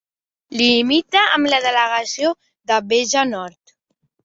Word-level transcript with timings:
Limita 0.61 1.21
amb 1.35 1.51
la 1.51 1.59
delegació 1.67 2.33
de 2.73 2.81
Béja 2.89 3.29
Nord. 3.37 3.79